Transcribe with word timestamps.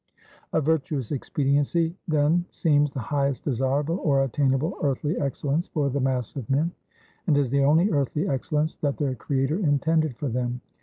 "A 0.51 0.59
virtuous 0.59 1.11
expediency, 1.11 1.95
then, 2.07 2.45
seems 2.49 2.89
the 2.89 2.99
highest 2.99 3.43
desirable 3.45 3.99
or 3.99 4.23
attainable 4.23 4.75
earthly 4.81 5.15
excellence 5.19 5.67
for 5.67 5.91
the 5.91 5.99
mass 5.99 6.35
of 6.35 6.49
men, 6.49 6.71
and 7.27 7.37
is 7.37 7.51
the 7.51 7.63
only 7.63 7.91
earthly 7.91 8.27
excellence 8.27 8.75
that 8.77 8.97
their 8.97 9.13
Creator 9.13 9.59
intended 9.59 10.17
for 10.17 10.27
them. 10.29 10.61